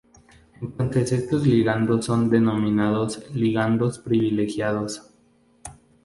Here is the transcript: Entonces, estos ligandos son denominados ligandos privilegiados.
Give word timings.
Entonces, 0.61 1.11
estos 1.11 1.45
ligandos 1.45 2.05
son 2.05 2.27
denominados 2.27 3.29
ligandos 3.35 3.99
privilegiados. 3.99 5.07